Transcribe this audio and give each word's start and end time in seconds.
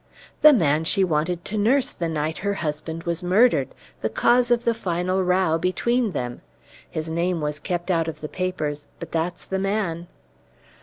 "The 0.41 0.51
man 0.51 0.83
she 0.83 1.03
wanted 1.03 1.45
to 1.45 1.59
nurse 1.59 1.93
the 1.93 2.09
night 2.09 2.39
her 2.39 2.55
husband 2.55 3.03
was 3.03 3.21
murdered 3.23 3.75
the 4.01 4.09
cause 4.09 4.49
of 4.49 4.65
the 4.65 4.73
final 4.73 5.23
row 5.23 5.59
between 5.59 6.13
them! 6.13 6.41
His 6.89 7.07
name 7.07 7.39
was 7.39 7.59
kept 7.59 7.91
out 7.91 8.07
of 8.07 8.19
the 8.21 8.27
papers, 8.27 8.87
but 8.97 9.11
that's 9.11 9.45
the 9.45 9.59
man." 9.59 10.07